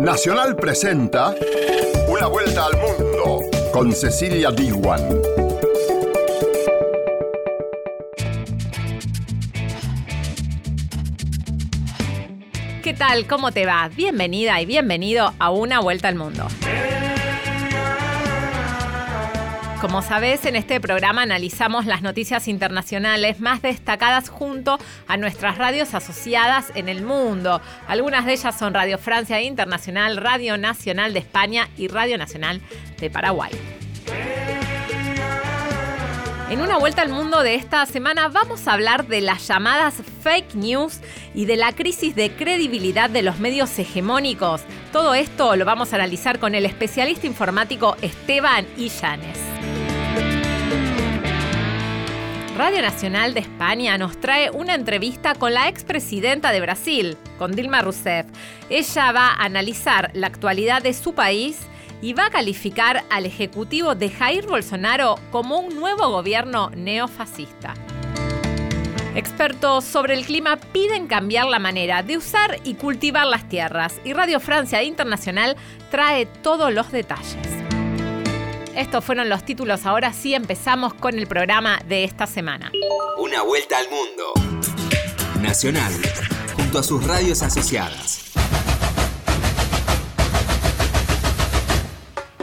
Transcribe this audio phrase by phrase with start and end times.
[0.00, 1.34] Nacional presenta
[2.08, 3.40] Una vuelta al mundo
[3.72, 5.20] con Cecilia Diwan.
[12.82, 13.26] ¿Qué tal?
[13.26, 13.88] ¿Cómo te va?
[13.88, 16.46] Bienvenida y bienvenido a Una vuelta al mundo.
[19.84, 25.92] Como sabes, en este programa analizamos las noticias internacionales más destacadas junto a nuestras radios
[25.92, 27.60] asociadas en el mundo.
[27.86, 32.62] Algunas de ellas son Radio Francia Internacional, Radio Nacional de España y Radio Nacional
[32.98, 33.50] de Paraguay.
[36.48, 40.54] En una vuelta al mundo de esta semana vamos a hablar de las llamadas fake
[40.54, 41.00] news
[41.34, 44.62] y de la crisis de credibilidad de los medios hegemónicos.
[44.92, 49.73] Todo esto lo vamos a analizar con el especialista informático Esteban Illanes.
[52.56, 57.82] Radio Nacional de España nos trae una entrevista con la expresidenta de Brasil, con Dilma
[57.82, 58.26] Rousseff.
[58.70, 61.58] Ella va a analizar la actualidad de su país
[62.00, 67.74] y va a calificar al ejecutivo de Jair Bolsonaro como un nuevo gobierno neofascista.
[69.16, 74.12] Expertos sobre el clima piden cambiar la manera de usar y cultivar las tierras y
[74.12, 75.56] Radio Francia Internacional
[75.90, 77.73] trae todos los detalles.
[78.76, 79.86] Estos fueron los títulos.
[79.86, 82.72] Ahora sí empezamos con el programa de esta semana.
[83.18, 84.32] Una vuelta al mundo.
[85.40, 85.92] Nacional,
[86.56, 88.32] junto a sus radios asociadas.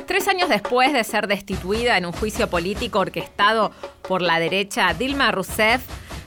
[0.06, 3.72] Tres años después de ser destituida en un juicio político orquestado
[4.08, 5.82] por la derecha, Dilma Rousseff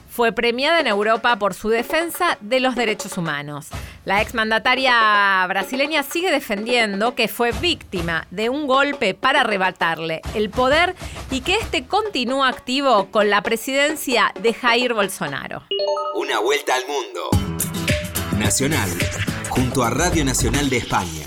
[0.07, 3.69] fue premiada en Europa por su defensa de los derechos humanos.
[4.05, 10.95] La exmandataria brasileña sigue defendiendo que fue víctima de un golpe para arrebatarle el poder
[11.31, 15.63] y que este continúa activo con la presidencia de Jair Bolsonaro.
[16.13, 17.29] Una vuelta al mundo.
[18.37, 18.89] Nacional,
[19.49, 21.25] junto a Radio Nacional de España.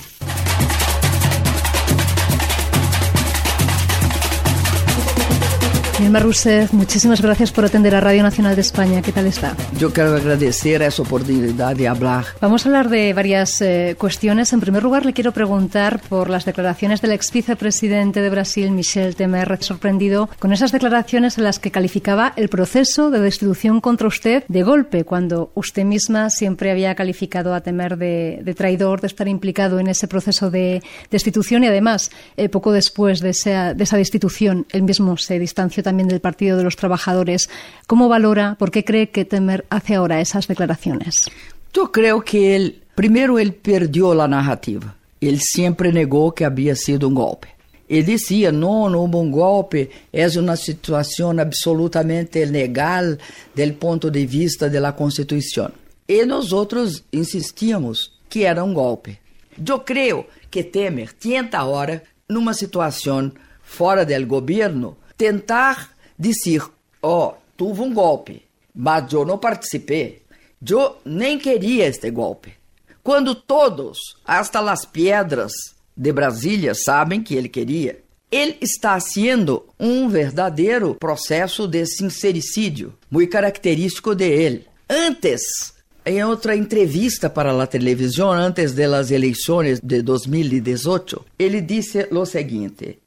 [5.98, 9.02] Dilma Rousseff, muchísimas gracias por atender a Radio Nacional de España.
[9.02, 9.56] ¿Qué tal está?
[9.76, 12.24] Yo quiero agradecer esa oportunidad de hablar.
[12.40, 14.52] Vamos a hablar de varias eh, cuestiones.
[14.52, 19.16] En primer lugar, le quiero preguntar por las declaraciones del ex vicepresidente de Brasil, Michel
[19.16, 24.44] Temer, sorprendido con esas declaraciones en las que calificaba el proceso de destitución contra usted
[24.46, 29.80] de golpe, cuando usted misma siempre había calificado a Temer de, traidor, de estar implicado
[29.80, 34.64] en ese proceso de destitución y además, eh, poco después de esa, de esa destitución,
[34.70, 37.48] él mismo se distanció también del Partido de los Trabajadores.
[37.86, 41.24] ¿Cómo valora, por qué cree que Temer hace ahora esas declaraciones?
[41.72, 44.94] Yo creo que él, primero, él perdió la narrativa.
[45.18, 47.48] Él siempre negó que había sido un golpe.
[47.88, 53.16] Ele dizia: não, não hubo um golpe, é uma situação absolutamente legal
[53.54, 55.70] do ponto de vista da Constituição.
[56.06, 59.18] E nós outros insistíamos que era um golpe.
[59.66, 63.32] Eu creio que Temer tenta agora, numa situação
[63.62, 66.62] fora do governo, tentar dizer:
[67.02, 68.42] ó, oh, um golpe,
[68.74, 70.22] mas eu não participei.
[70.66, 72.54] Eu nem queria este golpe.
[73.02, 75.52] Quando todos, hasta as pedras
[75.96, 78.00] de Brasília, sabem que ele queria.
[78.30, 84.66] Ele está haciendo um verdadeiro processo de sincericídio, muito característico de ele.
[84.88, 85.72] Antes,
[86.04, 92.98] em outra entrevista para a televisão, antes das eleições de 2018, ele disse o seguinte: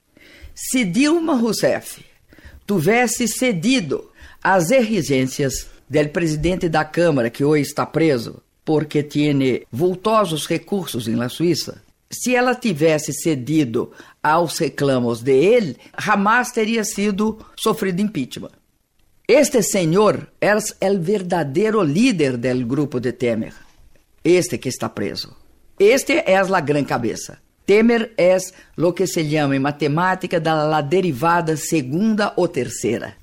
[0.64, 2.06] se Dilma Rousseff
[2.68, 4.12] tivesse cedido
[4.44, 11.30] às exigências do presidente da Câmara, que hoje está preso porque tem vultosos recursos na
[11.30, 15.78] Suíça, se ela tivesse cedido aos reclamos de ele,
[16.54, 18.52] teria sido sofrido impeachment.
[19.28, 23.54] Este senhor é o verdadeiro líder do grupo de Temer.
[24.24, 25.36] Este que está preso.
[25.80, 27.40] Este é a grande cabeça.
[27.72, 28.36] Temer é
[28.78, 33.16] o que se chama em matemática da la derivada segunda ou terceira.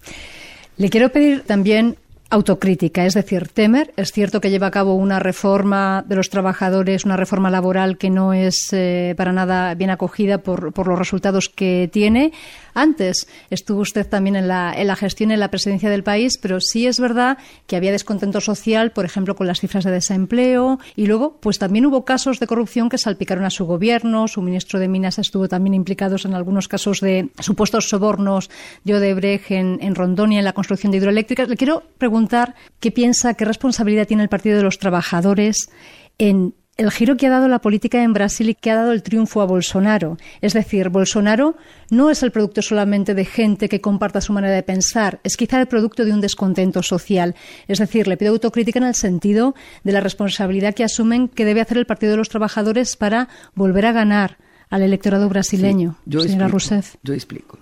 [0.78, 1.94] Le quero pedir também
[2.31, 3.04] autocrítica.
[3.04, 7.19] Es decir, Temer es cierto que lleva a cabo una reforma de los trabajadores, una
[7.19, 11.91] reforma laboral que no es eh, para nada bien acogida por, por, los resultados que
[11.92, 12.33] tiene.
[12.78, 16.60] Antes estuvo usted también en la, en la gestión, en la presidencia del país, pero
[16.60, 21.07] sí es verdad que había descontento social, por ejemplo, con las cifras de desempleo y
[21.07, 24.28] luego, pues también hubo casos de corrupción que salpicaron a su gobierno.
[24.28, 28.51] Su ministro de Minas estuvo también implicado en algunos casos de supuestos sobornos
[28.84, 31.48] de Odebrecht en, en Rondonia, en la construcción de hidroeléctricas.
[31.48, 35.71] Le quiero preguntar qué piensa, qué responsabilidad tiene el Partido de los Trabajadores
[36.19, 39.03] en el giro que ha dado la política en Brasil y que ha dado el
[39.03, 40.16] triunfo a Bolsonaro.
[40.41, 41.57] Es decir, Bolsonaro
[41.91, 45.60] no es el producto solamente de gente que comparta su manera de pensar, es quizá
[45.60, 47.34] el producto de un descontento social.
[47.66, 51.60] Es decir, le pido autocrítica en el sentido de la responsabilidad que asumen que debe
[51.60, 54.39] hacer el Partido de los Trabajadores para volver a ganar
[54.71, 55.97] al electorado brasileño.
[56.07, 56.95] yo señora explico, Rousseff.
[57.03, 57.59] Yo explico.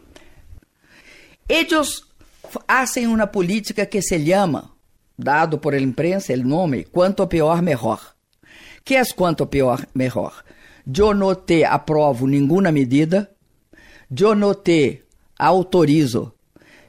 [1.48, 2.12] Ellos
[2.68, 4.74] hacen una política que se llama,
[5.16, 8.15] dado por la imprensa el nombre, cuanto peor mejor.
[8.86, 10.44] Que é quanto pior, melhor.
[10.86, 13.28] Não te aprovo nenhuma medida,
[14.08, 15.02] eu não te
[15.36, 16.32] autorizo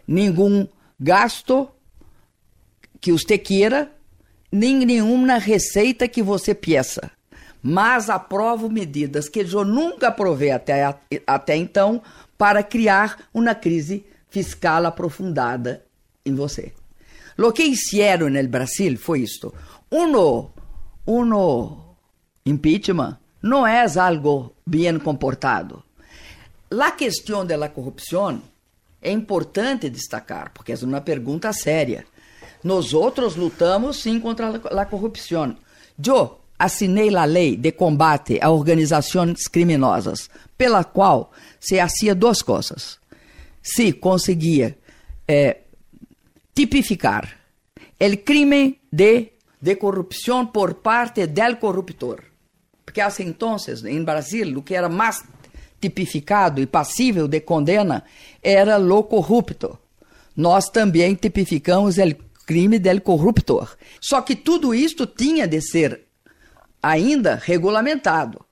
[0.07, 0.67] nenhum
[0.99, 1.67] gasto
[3.01, 3.91] que você queira,
[4.51, 7.09] nem nenhuma receita que você peça.
[7.63, 10.95] Mas aprovo medidas que eu nunca aprovei até,
[11.25, 12.03] até então
[12.37, 15.83] para criar uma crise fiscal aprofundada
[16.23, 16.71] em você.
[17.39, 19.51] O que hicieron no Brasil foi isto.
[19.89, 20.51] Uno,
[21.07, 21.86] uno
[22.47, 25.83] impeachment não é algo bem comportado.
[26.71, 28.41] A questão da corrupção
[29.01, 32.05] é importante destacar, porque é uma pergunta séria.
[32.63, 35.55] Nós outros lutamos sim contra a corrupção.
[36.05, 42.99] Eu assinei a lei de combate a organizações criminosas, pela qual se hacía duas coisas.
[43.61, 44.77] Se conseguia
[45.27, 45.57] eh,
[46.53, 47.37] tipificar
[47.99, 52.26] o crime de, de corrupção por parte del corruptor
[52.87, 55.21] porque hasta entonces em Brasil o que era mais
[55.81, 58.05] tipificado e passível de condena
[58.41, 59.77] era lo corrupto.
[60.33, 63.75] Nós também tipificamos o crime del corruptor.
[63.99, 66.05] Só que tudo isto tinha de ser
[66.81, 68.45] ainda regulamentado.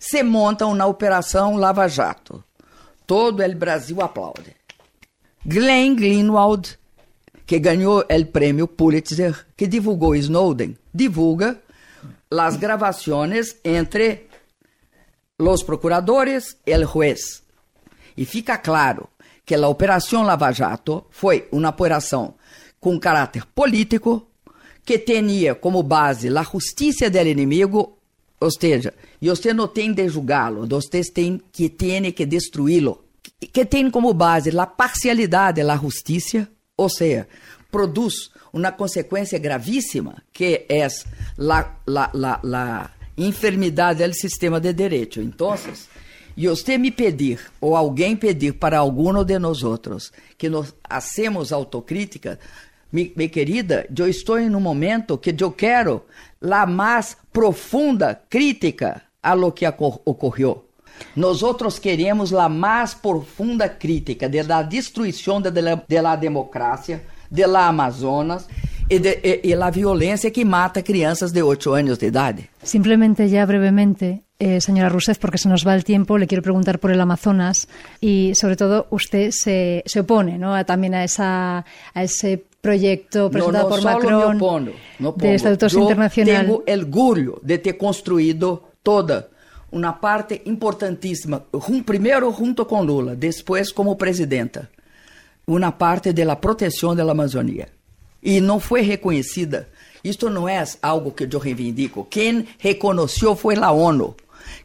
[0.00, 2.42] Se monta uma operação Lava Jato.
[3.06, 4.56] Todo o Brasil aplaude.
[5.44, 6.78] Glenn Greenwald,
[7.44, 11.60] que ganhou o prêmio Pulitzer, que divulgou Snowden, divulga
[12.30, 14.28] las grabaciones entre
[15.38, 17.42] los procuradores y el juez.
[18.16, 19.10] E fica claro
[19.44, 22.34] que a Operação Lava Jato foi uma operação
[22.80, 24.28] com caráter político
[24.84, 27.98] que tinha como base a justiça do inimigo,
[28.40, 33.04] ou seja, e você não tem de julgá-lo, você tem que tem que destruí-lo,
[33.52, 37.28] que tem como base a parcialidade da justiça, ou seja,
[37.70, 45.20] produz uma consequência gravíssima, que é a, la enfermidade do sistema de direito.
[45.20, 45.54] Então,
[46.36, 51.52] e você me pedir, ou alguém pedir para algum de nós outros, que nós hacemos
[51.52, 52.38] autocrítica,
[52.92, 56.02] mi, mi querida, eu estou em um momento que eu quero
[56.40, 60.64] a mais profunda crítica a lo que ocorreu.
[61.14, 67.68] Nós outros queremos a mais profunda crítica da destruição da de, de democracia, de la
[67.68, 68.48] Amazonas
[68.88, 72.36] y, de, y, y, la violencia que mata crianças de 8 años de edad.
[72.62, 76.78] Simplemente ya brevemente, eh, señora Rousseff, porque se nos va el tiempo, le quiero preguntar
[76.78, 77.68] por el Amazonas
[78.00, 80.54] y sobre todo usted se, se opone ¿no?
[80.54, 85.12] a, también a, esa, a ese proyecto presentado no, no por Macron me opono, no
[85.12, 86.46] de estatutos Yo internacional.
[86.46, 89.28] Tengo el orgullo de ter construído toda
[89.70, 91.42] uma parte importantíssima,
[91.84, 94.70] primeiro junto com Lula, depois como presidenta
[95.48, 97.68] uma parte da proteção da Amazônia.
[98.22, 99.68] E não foi reconhecida.
[100.04, 102.04] Isto não é algo que eu reivindico.
[102.04, 104.14] Quem reconheceu foi a ONU,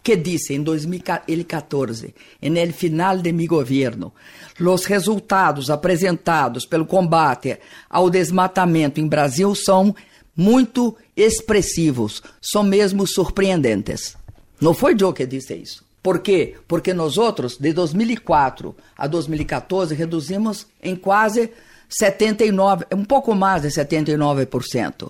[0.03, 4.13] que disse em 2014, no final de meu governo,
[4.59, 7.57] os resultados apresentados pelo combate
[7.89, 9.95] ao desmatamento em Brasil são
[10.35, 14.17] muito expressivos, são mesmo surpreendentes.
[14.59, 15.92] Não foi eu que disse isso.
[16.03, 16.55] Por quê?
[16.67, 21.49] Porque nós outros, de 2004 a 2014, reduzimos em quase
[21.87, 25.09] 79, um pouco mais de 79%.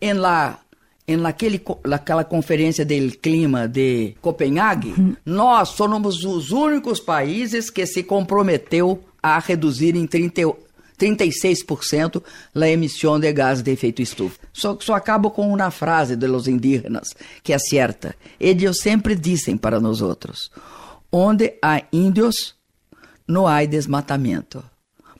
[0.00, 0.58] Em lá
[1.06, 5.16] em naquele, naquela conferência do clima de Copenhague, uhum.
[5.24, 10.42] nós somos os únicos países que se comprometeu a reduzir em 30,
[11.02, 12.22] 36%
[12.54, 14.38] a emissão de gases de efeito estufa.
[14.52, 17.08] Só, só acabo com uma frase de los indígenas,
[17.42, 18.14] que é certa.
[18.38, 20.50] Eles sempre dizem para nós outros,
[21.10, 22.54] onde há índios,
[23.26, 24.62] não há desmatamento,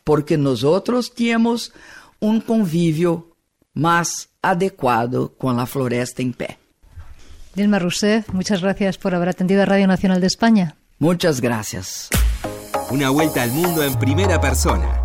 [0.04, 1.72] porque nós outros temos
[2.20, 3.28] um convívio
[3.74, 6.58] mais adequado com a floresta em pé.
[7.54, 10.76] Dilma Rousseff, muchas gracias por haber atendido a Radio Nacional de España.
[10.98, 12.08] Muchas gracias.
[12.90, 15.01] Una vuelta al mundo en primera persona.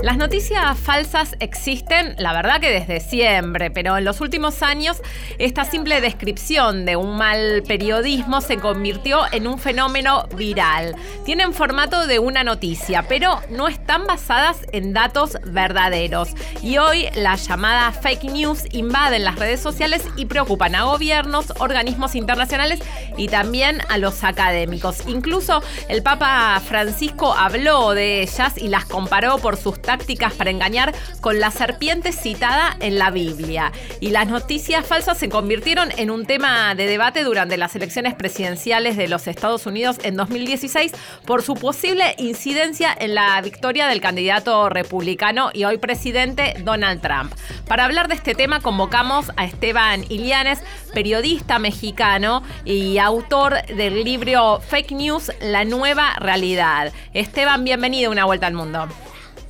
[0.00, 5.02] Las noticias falsas existen, la verdad que desde siempre, pero en los últimos años
[5.38, 10.94] esta simple descripción de un mal periodismo se convirtió en un fenómeno viral.
[11.24, 16.28] Tienen formato de una noticia, pero no están basadas en datos verdaderos.
[16.62, 22.14] Y hoy las llamadas fake news invaden las redes sociales y preocupan a gobiernos, organismos
[22.14, 22.78] internacionales
[23.16, 25.08] y también a los académicos.
[25.08, 30.94] Incluso el Papa Francisco habló de ellas y las comparó por sus tácticas para engañar
[31.22, 33.72] con la serpiente citada en la Biblia.
[34.00, 38.98] Y las noticias falsas se convirtieron en un tema de debate durante las elecciones presidenciales
[38.98, 40.92] de los Estados Unidos en 2016
[41.24, 47.32] por su posible incidencia en la victoria del candidato republicano y hoy presidente Donald Trump.
[47.66, 50.58] Para hablar de este tema convocamos a Esteban Ilianes,
[50.92, 56.92] periodista mexicano y autor del libro Fake News, la nueva realidad.
[57.14, 58.86] Esteban, bienvenido a Una Vuelta al Mundo.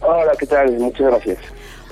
[0.01, 0.73] Hola, ¿qué tal?
[0.79, 1.39] Muchas gracias.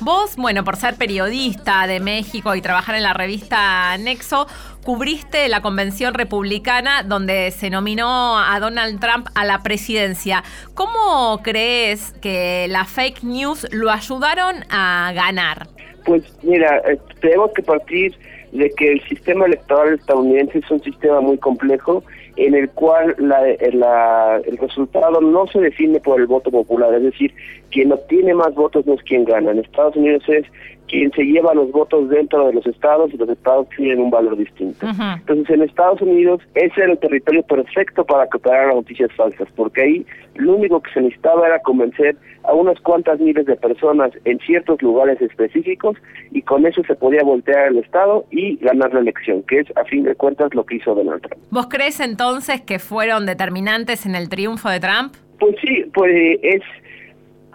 [0.00, 4.46] Vos, bueno, por ser periodista de México y trabajar en la revista Nexo,
[4.84, 10.44] cubriste la convención republicana donde se nominó a Donald Trump a la presidencia.
[10.74, 15.66] ¿Cómo crees que las fake news lo ayudaron a ganar?
[16.04, 18.14] Pues mira, eh, tenemos que partir
[18.52, 22.04] de que el sistema electoral estadounidense es un sistema muy complejo
[22.36, 27.32] en el cual la, el resultado no se define por el voto popular, es decir,
[27.70, 29.50] quien obtiene más votos no es quien gana.
[29.50, 30.44] En Estados Unidos es
[30.88, 34.36] quien se lleva los votos dentro de los estados y los estados tienen un valor
[34.36, 34.86] distinto.
[34.88, 39.82] Entonces, en Estados Unidos ese era el territorio perfecto para cooperar las noticias falsas, porque
[39.82, 44.38] ahí lo único que se necesitaba era convencer a unas cuantas miles de personas en
[44.40, 45.96] ciertos lugares específicos
[46.30, 49.84] y con eso se podía voltear el estado y ganar la elección, que es a
[49.84, 51.42] fin de cuentas lo que hizo Donald Trump.
[51.50, 55.14] ¿Vos crees entonces que fueron determinantes en el triunfo de Trump?
[55.38, 56.62] Pues sí, pues es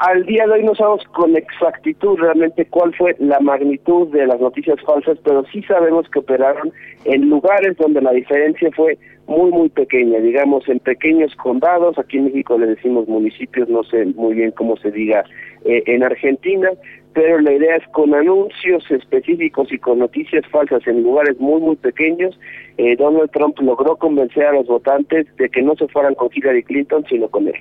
[0.02, 4.42] al día de hoy no sabemos con exactitud realmente cuál fue la magnitud de las
[4.42, 6.74] noticias falsas, pero sí sabemos que operaron
[7.06, 12.26] en lugares donde la diferencia fue muy, muy pequeña, digamos, en pequeños condados, aquí en
[12.26, 15.24] México le decimos municipios, no sé muy bien cómo se diga
[15.66, 16.72] eh, en Argentina,
[17.14, 21.76] pero la idea es con anuncios específicos y con noticias falsas en lugares muy, muy
[21.76, 22.40] pequeños,
[22.78, 26.64] eh, Donald Trump logró convencer a los votantes de que no se fueran con Hillary
[26.64, 27.56] Clinton, sino con él.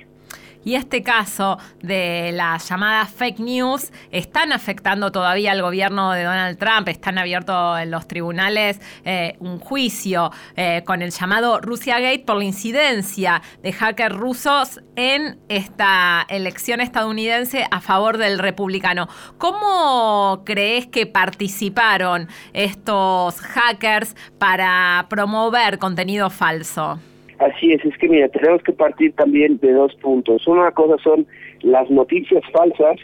[0.63, 6.57] Y este caso de las llamadas fake news están afectando todavía al gobierno de Donald
[6.59, 6.87] Trump.
[6.87, 12.37] Están abiertos en los tribunales eh, un juicio eh, con el llamado Russia Gate por
[12.37, 19.07] la incidencia de hackers rusos en esta elección estadounidense a favor del republicano.
[19.39, 26.99] ¿Cómo crees que participaron estos hackers para promover contenido falso?
[27.41, 30.47] Así es, es que mira, tenemos que partir también de dos puntos.
[30.47, 31.25] Una cosa son
[31.61, 32.97] las noticias falsas,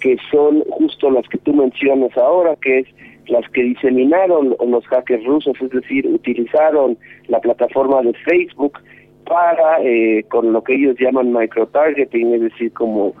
[0.00, 2.86] que son justo las que tú mencionas ahora, que es
[3.26, 6.96] las que diseminaron los hackers rusos, es decir, utilizaron
[7.28, 8.78] la plataforma de Facebook
[9.26, 13.14] para, eh, con lo que ellos llaman microtargeting, es decir, como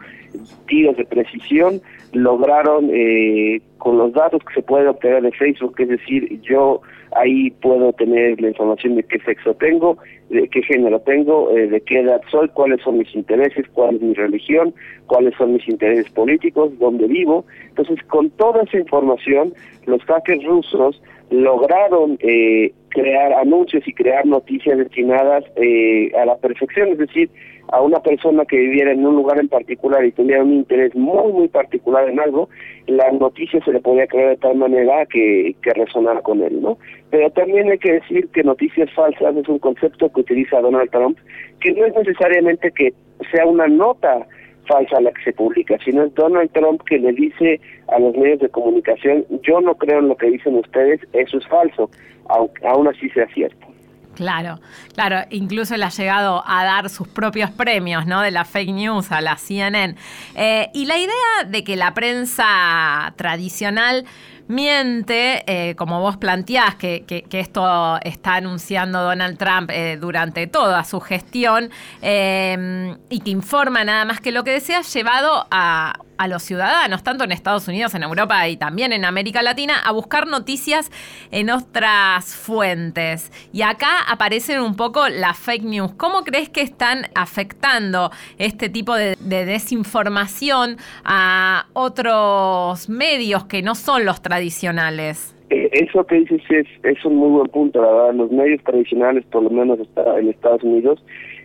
[0.66, 1.80] tiros de precisión,
[2.12, 6.80] lograron eh, con los datos que se pueden obtener de Facebook, es decir, yo
[7.16, 9.96] ahí puedo tener la información de qué sexo tengo,
[10.34, 14.02] de qué género tengo, eh, de qué edad soy, cuáles son mis intereses, cuál es
[14.02, 14.74] mi religión,
[15.06, 17.44] cuáles son mis intereses políticos, dónde vivo.
[17.68, 19.54] Entonces, con toda esa información,
[19.86, 21.00] los hackers rusos
[21.30, 27.30] lograron eh, crear anuncios y crear noticias destinadas eh, a la perfección, es decir,
[27.68, 31.32] a una persona que viviera en un lugar en particular y tuviera un interés muy,
[31.32, 32.48] muy particular en algo,
[32.86, 36.78] la noticia se le podía crear de tal manera que, que resonara con él, ¿no?
[37.10, 41.18] Pero también hay que decir que noticias falsas es un concepto que utiliza Donald Trump,
[41.60, 42.92] que no es necesariamente que
[43.30, 44.26] sea una nota
[44.66, 48.48] falsa la que se publica, sino Donald Trump que le dice a los medios de
[48.48, 51.90] comunicación, yo no creo en lo que dicen ustedes, eso es falso,
[52.28, 53.66] aunque aún así sea cierto.
[54.14, 54.60] Claro,
[54.94, 58.20] claro, incluso le ha llegado a dar sus propios premios, ¿no?
[58.20, 59.96] De la fake news a la CNN.
[60.36, 64.04] Eh, y la idea de que la prensa tradicional
[64.48, 70.84] miente, eh, como vos planteás, que, que, esto está anunciando Donald Trump eh, durante toda
[70.84, 71.70] su gestión
[72.02, 77.24] y que informa nada más que lo que desea, llevado a a los ciudadanos, tanto
[77.24, 80.90] en Estados Unidos, en Europa y también en América Latina, a buscar noticias
[81.30, 83.30] en otras fuentes.
[83.52, 85.94] Y acá aparecen un poco las fake news.
[85.94, 94.04] ¿Cómo crees que están afectando este tipo de, desinformación a otros medios que no son
[94.04, 95.34] los tradicionales?
[95.50, 98.14] Eh, eso que dices es, es un muy buen punto, la verdad.
[98.14, 101.02] Los medios tradicionales, por lo menos en Estados Unidos,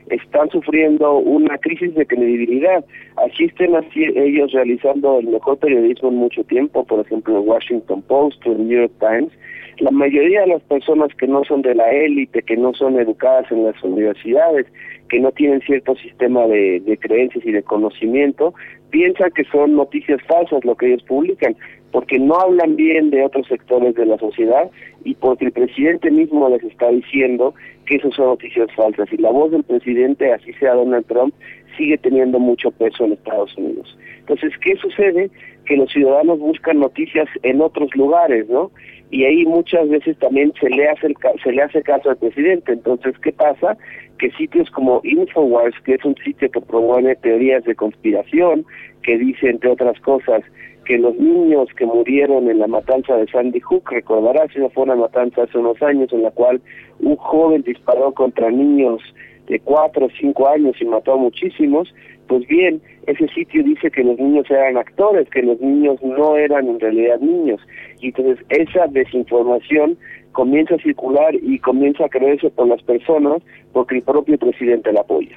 [0.09, 2.83] están sufriendo una crisis de credibilidad.
[3.17, 8.01] Así estén así ellos realizando el mejor periodismo en mucho tiempo, por ejemplo, el Washington
[8.03, 9.31] Post o el New York Times,
[9.79, 13.49] la mayoría de las personas que no son de la élite, que no son educadas
[13.51, 14.65] en las universidades,
[15.09, 18.53] que no tienen cierto sistema de, de creencias y de conocimiento,
[18.89, 21.55] piensan que son noticias falsas lo que ellos publican,
[21.91, 24.69] porque no hablan bien de otros sectores de la sociedad
[25.03, 27.53] y porque el presidente mismo les está diciendo
[27.85, 29.11] que esas son noticias falsas.
[29.11, 31.33] Y la voz del presidente, así sea Donald Trump,
[31.77, 33.97] sigue teniendo mucho peso en Estados Unidos.
[34.19, 35.31] Entonces, ¿qué sucede?
[35.69, 38.71] Que los ciudadanos buscan noticias en otros lugares, ¿no?
[39.11, 42.73] y ahí muchas veces también se le hace el, se le hace caso al presidente.
[42.73, 43.77] Entonces, ¿qué pasa?
[44.19, 48.65] Que sitios como Infowars, que es un sitio que promueve teorías de conspiración,
[49.01, 50.43] que dice, entre otras cosas,
[50.85, 54.95] que los niños que murieron en la matanza de Sandy Hook, recordarás, esa fue una
[54.95, 56.61] matanza hace unos años en la cual
[56.99, 59.01] un joven disparó contra niños
[59.47, 61.93] de cuatro o cinco años y mató a muchísimos,
[62.27, 66.67] pues bien, ese sitio dice que los niños eran actores, que los niños no eran
[66.67, 67.59] en realidad niños.
[68.01, 69.97] Y entonces esa desinformación
[70.31, 73.41] comienza a circular y comienza a creerse por las personas
[73.73, 75.35] porque el propio presidente la apoya.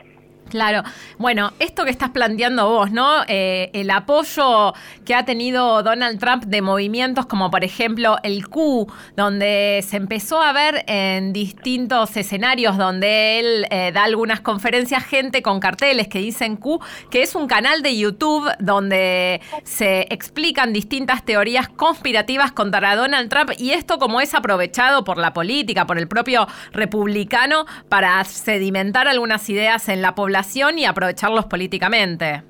[0.52, 0.82] Claro.
[1.16, 3.23] Bueno, esto que estás planteando vos, ¿no?
[3.26, 4.75] Eh, el apoyo
[5.06, 10.42] que ha tenido Donald Trump de movimientos como por ejemplo el Q, donde se empezó
[10.42, 16.18] a ver en distintos escenarios donde él eh, da algunas conferencias, gente con carteles que
[16.18, 16.80] dicen Q,
[17.11, 23.52] que es un canal de YouTube donde se explican distintas teorías conspirativas contra Donald Trump
[23.56, 29.49] y esto como es aprovechado por la política, por el propio republicano para sedimentar algunas
[29.49, 30.41] ideas en la población
[30.76, 32.42] y aprovecharlos políticamente.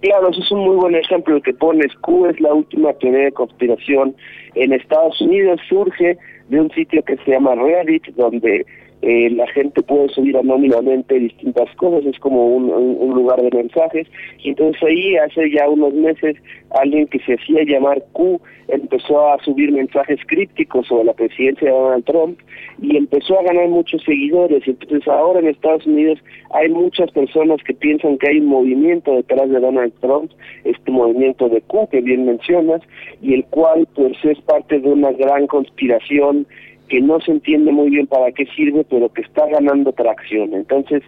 [0.00, 1.94] Claro, eso es un muy buen ejemplo que pones.
[2.02, 4.14] Q es la última teoría de conspiración
[4.54, 5.60] en Estados Unidos.
[5.68, 8.66] Surge de un sitio que se llama Reddit, donde
[9.06, 14.08] eh, la gente puede subir anónimamente distintas cosas, es como un, un, lugar de mensajes.
[14.42, 16.36] Y entonces ahí, hace ya unos meses,
[16.70, 21.76] alguien que se hacía llamar Q empezó a subir mensajes crípticos sobre la presidencia de
[21.76, 22.38] Donald Trump
[22.80, 24.66] y empezó a ganar muchos seguidores.
[24.66, 26.18] Entonces ahora en Estados Unidos
[26.54, 30.30] hay muchas personas que piensan que hay un movimiento detrás de Donald Trump,
[30.64, 32.80] este movimiento de Q que bien mencionas,
[33.20, 36.46] y el cual pues es parte de una gran conspiración
[36.88, 40.54] que no se entiende muy bien para qué sirve, pero que está ganando tracción.
[40.54, 41.02] Entonces,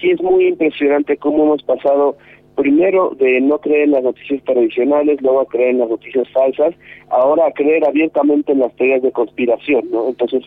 [0.00, 2.16] sí es muy impresionante cómo hemos pasado
[2.56, 6.74] primero de no creer en las noticias tradicionales, luego a creer en las noticias falsas,
[7.08, 10.08] ahora a creer abiertamente en las teorías de conspiración, ¿no?
[10.08, 10.44] Entonces,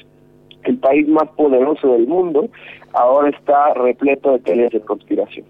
[0.64, 2.50] el país más poderoso del mundo
[2.94, 5.46] ahora está repleto de teorías de conspiración.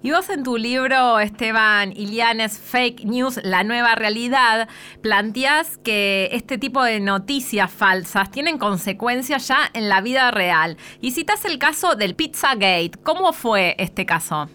[0.00, 4.68] Y vos en tu libro, Esteban Ilianes, Fake News, la nueva realidad,
[5.02, 10.76] planteás que este tipo de noticias falsas tienen consecuencias ya en la vida real.
[11.00, 12.92] Y citas el caso del Pizzagate.
[13.02, 14.48] ¿Cómo fue este caso?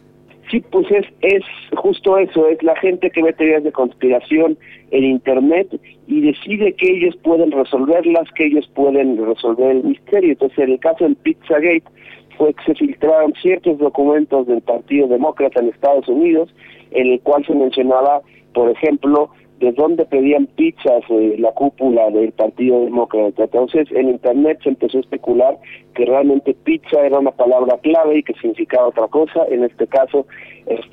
[0.49, 1.43] Sí, pues es, es
[1.75, 4.58] justo eso, es la gente que ve teorías de conspiración
[4.91, 5.67] en Internet
[6.08, 10.32] y decide que ellos pueden resolverlas, que ellos pueden resolver el misterio.
[10.32, 11.84] Entonces, en el caso del Pizzagate,
[12.38, 16.54] fue que se filtraron ciertos documentos del Partido Demócrata en Estados Unidos,
[16.91, 18.22] en el cual se mencionaba,
[18.54, 23.43] por ejemplo, de dónde pedían pizzas eh, la cúpula del Partido Demócrata.
[23.43, 25.58] Entonces, en Internet se empezó a especular
[25.96, 29.46] que realmente pizza era una palabra clave y que significaba otra cosa.
[29.50, 30.26] En este caso,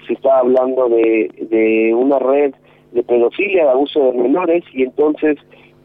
[0.07, 2.55] se estaba hablando de, de una red
[2.93, 5.39] de pedofilia, de abuso de menores, y entonces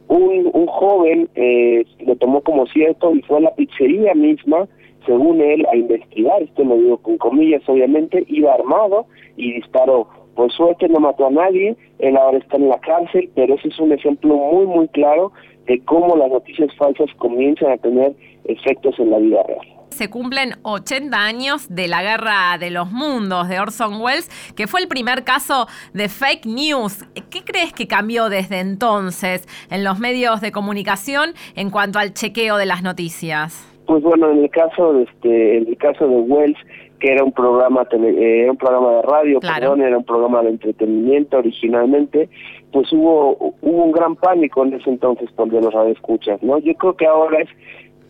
[0.08, 4.68] un, un joven eh, lo tomó como cierto y fue a la pizzería misma
[5.06, 9.06] según él, a investigar, esto lo digo con comillas obviamente, iba armado
[9.38, 10.08] y disparó.
[10.36, 13.80] Por suerte no mató a nadie, él ahora está en la cárcel, pero ese es
[13.80, 15.32] un ejemplo muy, muy claro
[15.66, 18.14] de cómo las noticias falsas comienzan a tener
[18.46, 23.48] efectos en la vida real se cumplen 80 años de la Guerra de los Mundos
[23.48, 27.06] de Orson Welles, que fue el primer caso de fake news.
[27.30, 32.58] ¿Qué crees que cambió desde entonces en los medios de comunicación en cuanto al chequeo
[32.58, 33.75] de las noticias?
[33.86, 36.58] Pues bueno, en el caso de este, en el caso de Wells,
[37.00, 40.50] que era un programa eh, era un programa de radio, perdón, era un programa de
[40.50, 42.30] entretenimiento originalmente,
[42.72, 46.58] pues hubo hubo un gran pánico en ese entonces donde los radioescuchas, ¿no?
[46.60, 47.50] Yo creo que ahora es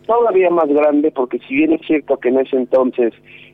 [0.06, 3.12] todavía más grande porque si bien es cierto que en ese entonces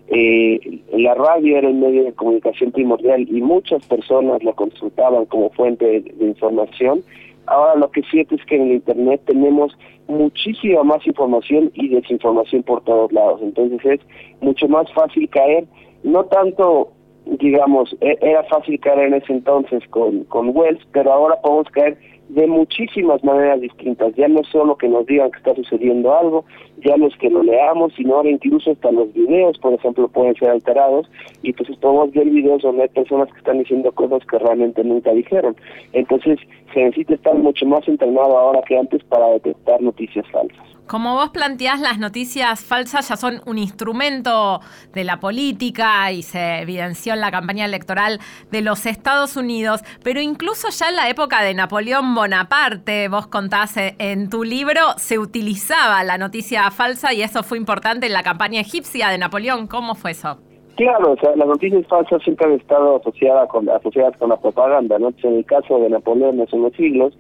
[0.09, 0.61] eh,
[0.93, 6.03] la radio era el medio de comunicación primordial y muchas personas la consultaban como fuente
[6.03, 7.03] de información,
[7.47, 9.77] Ahora lo que es cierto es que en el Internet tenemos
[10.09, 13.41] muchísima más información y desinformación por todos lados.
[13.43, 14.01] Entonces es
[14.41, 15.67] mucho más fácil caer,
[16.03, 16.93] no tanto,
[17.27, 21.99] digamos, e-, era fácil caer en ese entonces con, con Wells, pero ahora podemos caer
[22.29, 24.15] de muchísimas maneras distintas.
[24.17, 26.45] Ya no solo que nos digan que está sucediendo algo,
[26.85, 30.35] ya no es que lo leamos, sino ahora incluso hasta los videos, por ejemplo, pueden
[30.35, 31.11] ser alterados
[31.43, 35.13] y entonces podemos ver videos donde hay personas que están diciendo cosas que realmente nunca
[35.13, 35.57] dijeron.
[35.93, 36.39] Entonces
[36.73, 40.73] se necesita estar mucho más entrenado ahora que antes para detectar noticias falsas.
[40.87, 44.61] Como vos planteás, las noticias falsas ya son un instrumento
[44.93, 50.21] de la política y se evidenció en la campaña electoral de los Estados Unidos, pero
[50.21, 56.03] incluso ya en la época de Napoleón Bonaparte, vos contás en tu libro, se utilizaba
[56.05, 59.69] la noticia falsa y eso fue importante en la campaña egipcia de Napoleón.
[59.69, 60.39] ¿Cómo fue eso?
[60.77, 64.99] Claro, o sea, las noticias falsas siempre han estado asociadas con, asociadas con la propaganda,
[64.99, 65.13] ¿no?
[65.23, 67.13] en el caso de Napoleón hace unos siglos,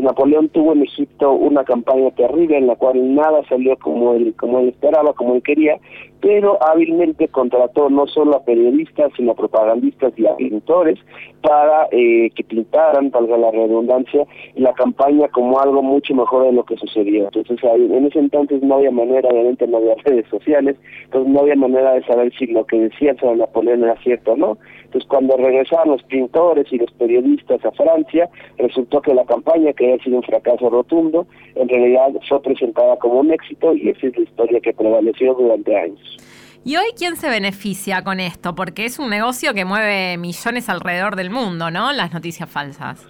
[0.00, 4.60] Napoleón tuvo en Egipto una campaña terrible en la cual nada salió como él, como
[4.60, 5.78] él esperaba, como él quería,
[6.20, 10.98] pero hábilmente contrató no solo a periodistas, sino a propagandistas y a pintores
[11.42, 16.64] para eh, que pintaran, valga la redundancia, la campaña como algo mucho mejor de lo
[16.64, 17.24] que sucedió.
[17.32, 21.56] Entonces, en ese entonces no había manera, obviamente no había redes sociales, entonces no había
[21.56, 24.58] manera de saber si lo que decía sobre Napoleón era cierto o no.
[24.84, 29.92] Entonces, cuando regresaron los pintores y los periodistas a Francia, resultó que la campaña, que
[29.92, 34.16] había sido un fracaso rotundo, en realidad fue presentada como un éxito y esa es
[34.16, 36.16] la historia que prevaleció durante años.
[36.64, 38.54] ¿Y hoy quién se beneficia con esto?
[38.54, 41.92] Porque es un negocio que mueve millones alrededor del mundo, ¿no?
[41.92, 43.06] Las noticias falsas.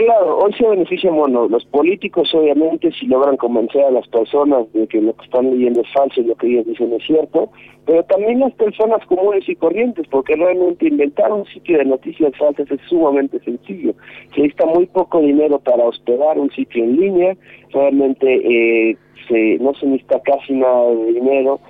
[0.00, 4.86] Claro, hoy se benefician, bueno, los políticos obviamente si logran convencer a las personas de
[4.86, 7.50] que lo que están leyendo es falso y lo que ellos dicen es cierto,
[7.84, 12.70] pero también las personas comunes y corrientes, porque realmente inventar un sitio de noticias falsas
[12.70, 13.92] es sumamente sencillo.
[14.34, 17.36] Se necesita muy poco dinero para hospedar un sitio en línea,
[17.70, 18.96] realmente eh,
[19.28, 21.60] se, no se necesita casi nada de dinero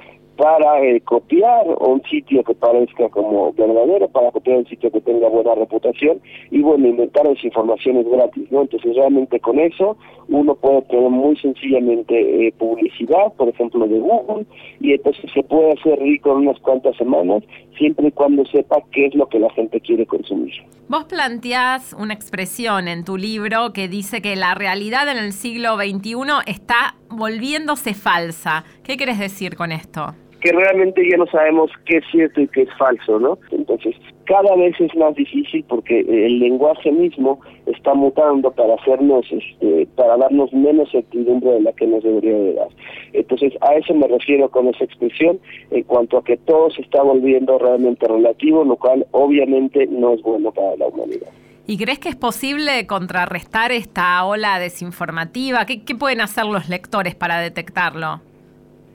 [0.40, 5.28] para eh, copiar un sitio que parezca como verdadero, para copiar un sitio que tenga
[5.28, 6.18] buena reputación
[6.50, 8.62] y bueno, inventar esa informaciones gratis, ¿no?
[8.62, 9.98] Entonces realmente con eso
[10.28, 14.46] uno puede tener muy sencillamente eh, publicidad, por ejemplo de Google,
[14.80, 17.42] y entonces se puede hacer rico en unas cuantas semanas,
[17.76, 20.54] siempre y cuando sepa qué es lo que la gente quiere consumir.
[20.88, 25.76] Vos planteás una expresión en tu libro que dice que la realidad en el siglo
[25.76, 26.14] XXI
[26.46, 28.64] está volviéndose falsa.
[28.82, 30.14] ¿Qué quieres decir con esto?
[30.40, 33.38] Que realmente ya no sabemos qué es cierto y qué es falso, ¿no?
[33.50, 39.86] Entonces, cada vez es más difícil porque el lenguaje mismo está mutando para hacernos, este,
[39.96, 42.68] para darnos menos certidumbre de la que nos debería de dar.
[43.12, 45.38] Entonces, a eso me refiero con esa expresión,
[45.70, 50.22] en cuanto a que todo se está volviendo realmente relativo, lo cual obviamente no es
[50.22, 51.28] bueno para la humanidad.
[51.66, 55.66] ¿Y crees que es posible contrarrestar esta ola desinformativa?
[55.66, 58.20] ¿Qué, qué pueden hacer los lectores para detectarlo?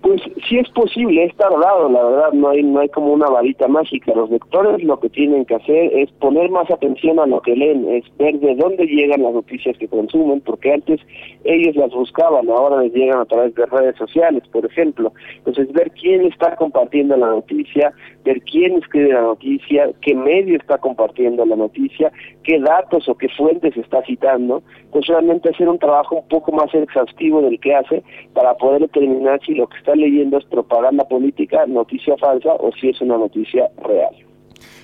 [0.05, 3.67] Pues sí es posible, es tardado, la verdad, no hay, no hay como una varita
[3.67, 4.13] mágica.
[4.13, 7.89] Los lectores lo que tienen que hacer es poner más atención a lo que leen,
[7.89, 11.01] es ver de dónde llegan las noticias que consumen, porque antes
[11.43, 15.11] ellos las buscaban, ahora les llegan a través de redes sociales, por ejemplo.
[15.37, 17.91] Entonces, ver quién está compartiendo la noticia,
[18.23, 22.11] ver quién escribe la noticia, qué medio está compartiendo la noticia,
[22.43, 26.71] qué datos o qué fuentes está citando, pues realmente hacer un trabajo un poco más
[26.75, 31.65] exhaustivo del que hace para poder determinar si lo que está leyendo es propaganda política,
[31.67, 34.15] noticia falsa o si es una noticia real.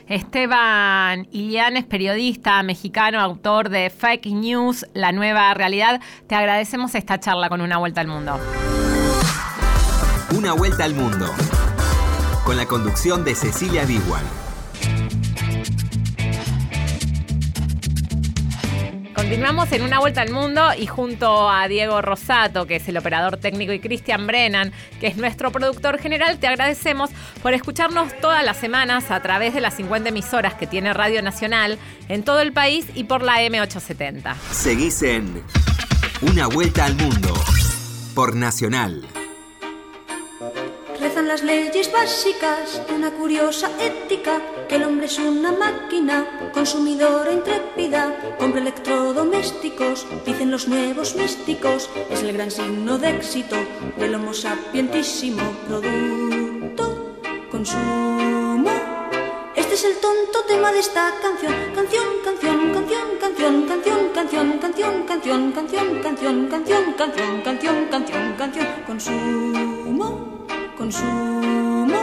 [0.08, 6.02] Esteban Ilián es periodista mexicano, autor de Fake News, La Nueva Realidad.
[6.28, 8.38] Te agradecemos esta charla con Una Vuelta al Mundo.
[10.38, 11.28] Una Vuelta al Mundo,
[12.46, 14.51] con la conducción de Cecilia Biguan.
[19.32, 23.38] Continuamos en una vuelta al mundo y junto a Diego Rosato, que es el operador
[23.38, 28.58] técnico, y Cristian Brennan, que es nuestro productor general, te agradecemos por escucharnos todas las
[28.58, 32.86] semanas a través de las 50 emisoras que tiene Radio Nacional en todo el país
[32.94, 34.36] y por la M870.
[34.52, 35.42] Seguís en
[36.24, 37.34] Una vuelta al mundo
[38.14, 39.08] por Nacional
[41.28, 48.36] las leyes básicas de una curiosa ética, que el hombre es una máquina, consumidora intrépida,
[48.40, 53.56] compra electrodomésticos, dicen los nuevos místicos, es el gran signo de éxito
[53.98, 57.16] del homo sapientísimo producto,
[57.52, 58.72] consumo.
[59.56, 65.52] Este es el tonto tema de esta canción, canción, canción, canción, canción, canción, canción, canción,
[65.52, 70.31] canción, canción, canción, canción, canción, canción, canción, canción, consumo
[70.82, 71.96] consumo.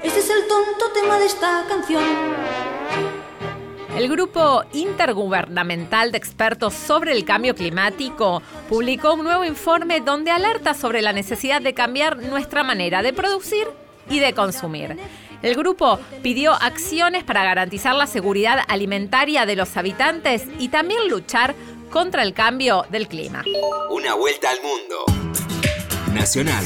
[0.00, 2.04] Este es el tonto tema de esta canción.
[3.96, 10.74] El grupo intergubernamental de expertos sobre el cambio climático publicó un nuevo informe donde alerta
[10.74, 13.66] sobre la necesidad de cambiar nuestra manera de producir
[14.08, 14.96] y de consumir.
[15.42, 21.56] El grupo pidió acciones para garantizar la seguridad alimentaria de los habitantes y también luchar
[21.90, 23.42] contra el cambio del clima.
[23.90, 25.45] Una vuelta al mundo.
[26.16, 26.64] Nacional,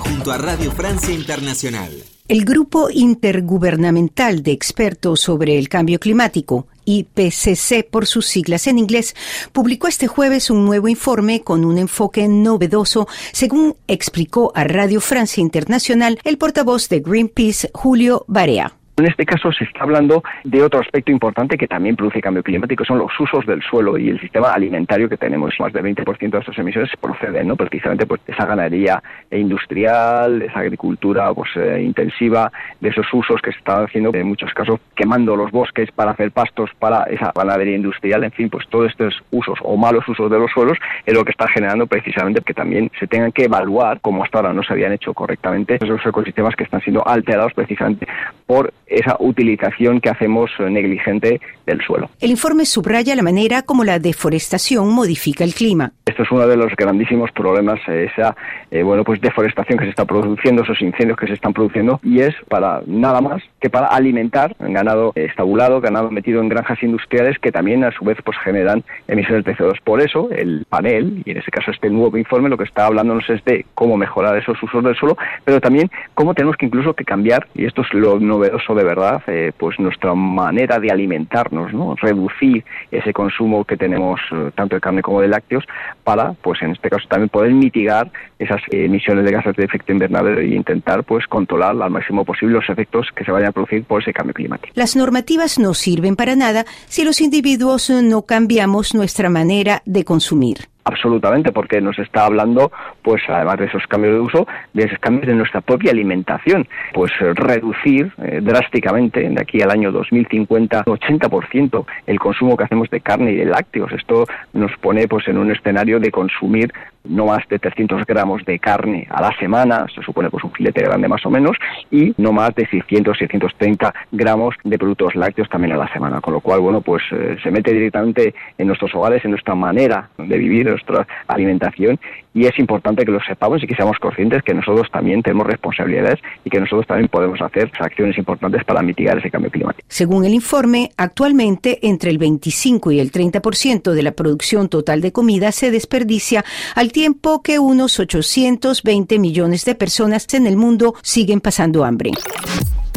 [0.00, 1.90] junto a Radio Francia Internacional.
[2.26, 9.14] El Grupo Intergubernamental de Expertos sobre el Cambio Climático, IPCC por sus siglas en inglés,
[9.52, 15.40] publicó este jueves un nuevo informe con un enfoque novedoso, según explicó a Radio Francia
[15.40, 18.79] Internacional el portavoz de Greenpeace, Julio Barea.
[19.00, 22.84] En este caso se está hablando de otro aspecto importante que también produce cambio climático,
[22.84, 25.54] son los usos del suelo y el sistema alimentario que tenemos.
[25.58, 27.56] Más del 20% de estas emisiones proceden ¿no?
[27.56, 33.40] precisamente pues, de esa ganadería industrial, de esa agricultura pues, eh, intensiva, de esos usos
[33.40, 37.32] que se están haciendo, en muchos casos quemando los bosques para hacer pastos para esa
[37.34, 38.22] ganadería industrial.
[38.24, 41.30] En fin, pues todos estos usos o malos usos de los suelos es lo que
[41.30, 44.92] está generando precisamente que también se tengan que evaluar, como hasta ahora no se habían
[44.92, 48.06] hecho correctamente, esos ecosistemas que están siendo alterados precisamente
[48.46, 52.10] por esa utilización que hacemos eh, negligente del suelo.
[52.20, 55.92] El informe subraya la manera como la deforestación modifica el clima.
[56.20, 58.36] Es uno de los grandísimos problemas, eh, esa
[58.70, 62.20] eh, bueno pues deforestación que se está produciendo, esos incendios que se están produciendo y
[62.20, 67.50] es para nada más que para alimentar ganado estabulado, ganado metido en granjas industriales que
[67.50, 69.80] también a su vez pues generan emisiones de CO2.
[69.82, 73.28] Por eso el panel y en este caso este nuevo informe lo que está hablándonos
[73.30, 77.04] es de cómo mejorar esos usos del suelo, pero también cómo tenemos que incluso que
[77.04, 81.94] cambiar y esto es lo novedoso de verdad, eh, pues nuestra manera de alimentarnos, ¿no?
[81.96, 84.20] reducir ese consumo que tenemos
[84.54, 85.64] tanto de carne como de lácteos
[86.10, 90.40] para, pues en este caso también poder mitigar esas emisiones de gases de efecto invernadero
[90.40, 94.02] e intentar, pues controlar al máximo posible los efectos que se vayan a producir por
[94.02, 94.72] ese cambio climático.
[94.74, 100.68] Las normativas no sirven para nada si los individuos no cambiamos nuestra manera de consumir
[100.84, 105.26] absolutamente, porque nos está hablando, pues además de esos cambios de uso, de esos cambios
[105.26, 106.66] de nuestra propia alimentación.
[106.92, 112.90] Pues eh, reducir eh, drásticamente de aquí al año 2050 80% el consumo que hacemos
[112.90, 113.92] de carne y de lácteos.
[113.92, 116.72] Esto nos pone pues en un escenario de consumir
[117.04, 120.82] no más de 300 gramos de carne a la semana, se supone pues un filete
[120.82, 121.56] grande más o menos,
[121.90, 126.20] y no más de 600, 630 gramos de productos lácteos también a la semana.
[126.20, 130.10] Con lo cual, bueno, pues eh, se mete directamente en nuestros hogares, en nuestra manera
[130.18, 131.98] de vivir, nuestra alimentación
[132.32, 136.20] y es importante que lo sepamos y que seamos conscientes que nosotros también tenemos responsabilidades
[136.44, 139.84] y que nosotros también podemos hacer acciones importantes para mitigar ese cambio climático.
[139.88, 145.12] Según el informe, actualmente entre el 25 y el 30% de la producción total de
[145.12, 146.44] comida se desperdicia
[146.90, 152.10] al tiempo que unos 820 millones de personas en el mundo siguen pasando hambre.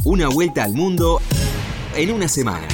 [0.03, 1.21] Una vuelta al mundo
[1.95, 2.67] en una semana.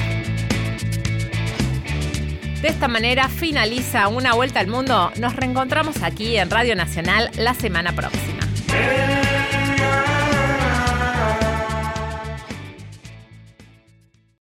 [2.62, 5.12] De esta manera finaliza una vuelta al mundo.
[5.20, 8.40] Nos reencontramos aquí en Radio Nacional la semana próxima.